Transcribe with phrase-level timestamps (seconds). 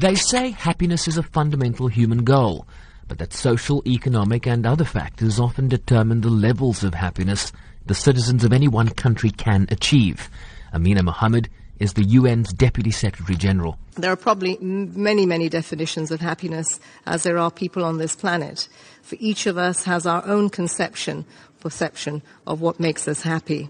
[0.00, 2.66] They say happiness is a fundamental human goal,
[3.06, 7.52] but that social, economic and other factors often determine the levels of happiness
[7.84, 10.30] the citizens of any one country can achieve.
[10.72, 11.50] Amina Mohammed
[11.80, 13.76] is the UN's Deputy Secretary General.
[13.96, 18.70] There are probably many, many definitions of happiness as there are people on this planet.
[19.02, 21.26] For each of us has our own conception,
[21.60, 23.68] perception of what makes us happy.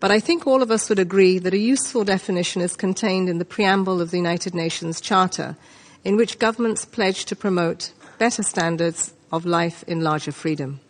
[0.00, 3.38] But I think all of us would agree that a useful definition is contained in
[3.38, 5.56] the preamble of the United Nations Charter,
[6.04, 10.80] in which governments pledge to promote better standards of life in larger freedom.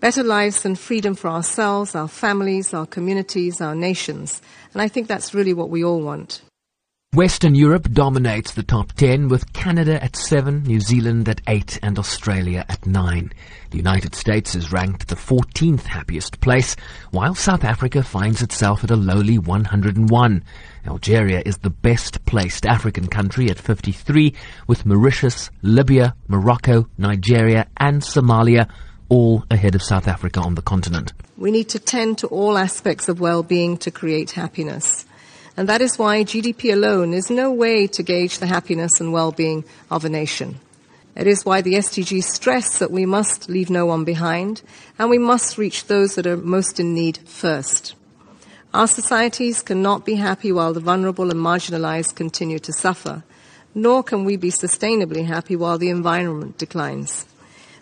[0.00, 4.42] Better lives and freedom for ourselves, our families, our communities, our nations.
[4.72, 6.42] And I think that's really what we all want.
[7.16, 11.98] Western Europe dominates the top 10 with Canada at 7, New Zealand at 8 and
[11.98, 13.32] Australia at 9.
[13.70, 16.76] The United States is ranked the 14th happiest place,
[17.12, 20.44] while South Africa finds itself at a lowly 101.
[20.86, 24.34] Algeria is the best placed African country at 53,
[24.66, 28.70] with Mauritius, Libya, Morocco, Nigeria and Somalia
[29.08, 31.14] all ahead of South Africa on the continent.
[31.38, 35.06] We need to tend to all aspects of well-being to create happiness.
[35.56, 39.64] And that is why GDP alone is no way to gauge the happiness and well-being
[39.90, 40.60] of a nation.
[41.14, 44.60] It is why the SDGs stress that we must leave no one behind
[44.98, 47.94] and we must reach those that are most in need first.
[48.74, 53.24] Our societies cannot be happy while the vulnerable and marginalized continue to suffer,
[53.74, 57.24] nor can we be sustainably happy while the environment declines.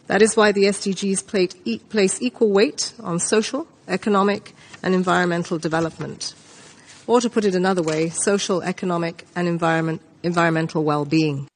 [0.07, 6.35] That is why the SDGs place equal weight on social, economic, and environmental development.
[7.07, 11.49] Or to put it another way, social, economic, and environment, environmental well-being.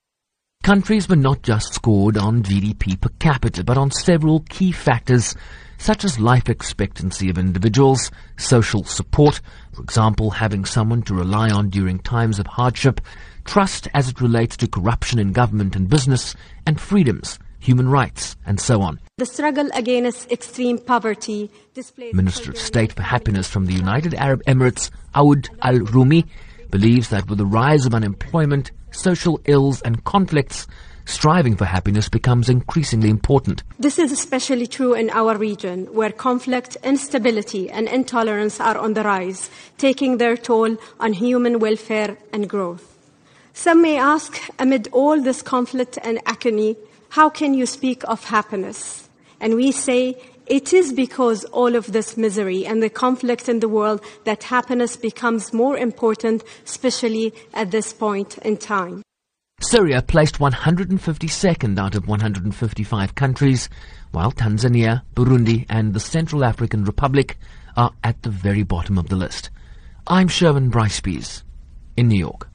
[0.63, 5.35] Countries were not just scored on GDP per capita, but on several key factors
[5.79, 9.41] such as life expectancy of individuals, social support,
[9.73, 13.01] for example, having someone to rely on during times of hardship,
[13.45, 16.35] trust as it relates to corruption in government and business,
[16.67, 19.01] and freedoms human rights, and so on.
[19.19, 21.51] The struggle against extreme poverty.
[22.13, 26.25] Minister of State for Happiness from the United Arab Emirates, Ohood Al Roumi,
[26.71, 30.67] believes that with the rise of unemployment, social ills, and conflicts,
[31.05, 33.63] striving for happiness becomes increasingly important.
[33.79, 39.03] This is especially true in our region, where conflict, instability, and intolerance are on the
[39.03, 42.95] rise, taking their toll on human welfare and growth.
[43.55, 46.77] Some may ask, amid all this conflict and agony,
[47.11, 49.09] how can you speak of happiness?
[49.41, 53.69] And we say, it is because all of this misery and the conflict in the
[53.69, 59.03] world that happiness becomes more important, especially at this point in time.
[59.61, 63.69] Syria placed 152nd out of 155 countries,
[64.13, 67.37] while Tanzania, Burundi, and the Central African Republic
[67.77, 69.51] are at the very bottom of the list.
[70.07, 71.03] I'm Sherwin Bryce
[71.97, 72.47] in New York.